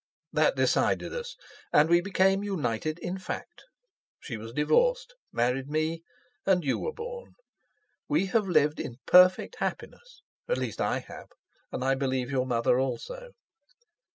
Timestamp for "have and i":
11.01-11.93